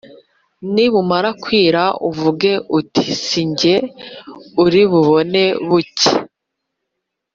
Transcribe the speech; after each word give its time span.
nibumara 0.73 1.29
kwira 1.43 1.81
uvuge 2.09 2.51
uti 2.79 3.05
‘si 3.25 3.41
jye 3.57 3.75
uri 4.63 4.81
bubone 4.91 5.43
bucya!,’ 5.67 6.11